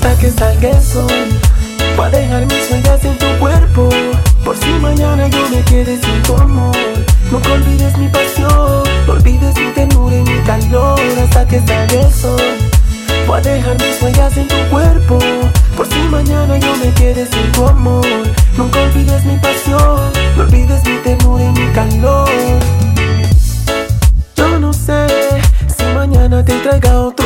[0.00, 1.28] salga el sol.
[1.98, 3.88] Va a dejar mis huellas en tu cuerpo.
[4.44, 6.76] Por si mañana yo me quede sin tu amor.
[7.30, 8.82] Nunca olvides mi pasión.
[9.06, 10.98] No olvides mi ternura y mi calor.
[11.22, 12.40] Hasta que salga el sol.
[13.26, 15.18] Voy a dejar mis huellas en tu cuerpo.
[15.76, 18.06] Por si mañana yo me quede sin tu amor.
[18.56, 20.10] Nunca olvides mi pasión.
[20.36, 22.28] No olvides mi ternura y mi calor.
[24.36, 25.06] Yo no sé
[25.76, 27.19] si mañana te traiga otro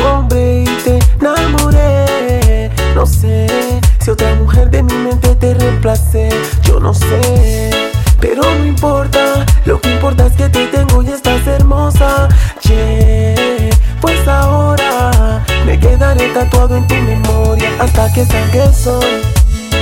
[17.85, 19.21] hasta que salga el sol.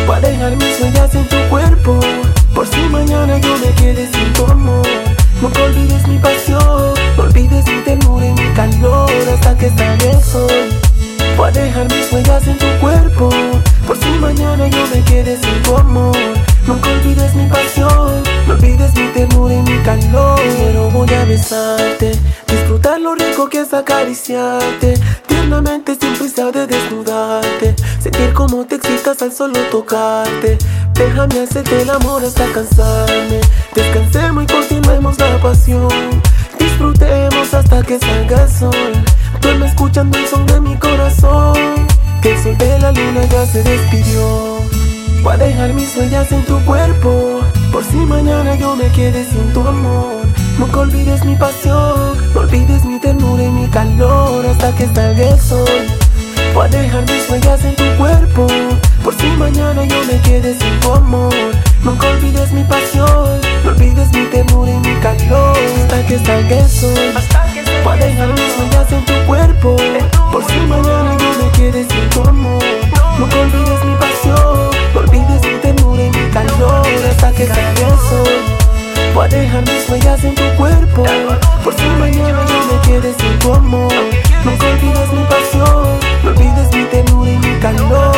[0.06, 2.00] Voy a dejar mis huellas en tu cuerpo,
[2.54, 4.86] por si mañana yo me quede sin tu amor.
[5.42, 10.22] Nunca olvides mi pasión, no olvides mi ternura y mi calor hasta que salga el
[10.22, 10.70] sol.
[11.38, 13.30] Voy a dejar mis huellas en tu cuerpo,
[13.88, 16.16] por si mañana yo me quede sin tu amor.
[16.68, 20.40] Nunca olvides mi pasión, no olvides mi ternura y mi calor.
[20.58, 22.12] Pero voy a besarte,
[22.48, 24.94] disfrutar lo rico que es acariciarte.
[25.54, 30.58] Tiernamente siempre de desnudarte, sentir como te excitas al solo tocarte.
[30.96, 33.40] Déjame hacerte el amor hasta cansarme.
[33.76, 36.22] Descansemos y continuemos la pasión.
[36.58, 38.94] Disfrutemos hasta que salga el sol.
[39.42, 41.54] Duerme escuchando el son de mi corazón.
[42.24, 44.58] Que el sol de la luna ya se despidió.
[45.22, 47.40] Voy a dejar mis huellas en tu cuerpo
[47.72, 50.22] Por si mañana yo me quede sin tu amor
[50.60, 55.42] Nunca olvides mi pasión No olvides mi ternura y mi calor Hasta que salga el
[55.42, 55.68] sol
[56.54, 58.48] Voy a dejar mis huellas en tu cuerpo.
[59.04, 61.34] Por si mañana yo me quede sin tu amor.
[61.84, 63.42] Nunca olvides mi pasión.
[63.66, 65.58] No olvides mi ternura y mi calor.
[65.82, 66.94] Hasta que salga el sol
[67.84, 69.76] Voy a dejar mis huellas en tu cuerpo.
[70.32, 72.64] Por si mañana yo me quede sin tu amor
[79.54, 81.04] dejar mis huellas en tu cuerpo.
[81.64, 83.94] Por si mañana yo me quedé sin tu amor.
[84.44, 88.16] Nunca olvides mi pasión No olvides mi ternura y mi calor.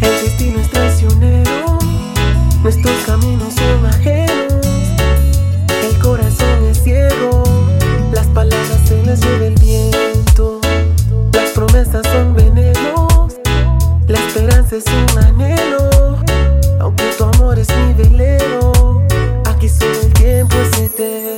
[0.00, 1.78] El destino es traicionero
[14.94, 16.18] un anhelo,
[16.80, 19.02] aunque tu amor es mi velero,
[19.44, 21.31] aquí solo el tiempo es eterno.